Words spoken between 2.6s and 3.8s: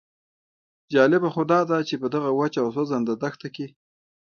او سوځنده دښته کې.